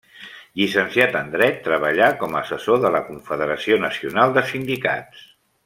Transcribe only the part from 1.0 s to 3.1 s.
en dret, treballà com a assessor de la